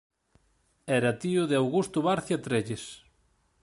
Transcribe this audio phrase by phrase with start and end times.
[0.97, 2.83] Era tío de Augusto Barcia Trelles.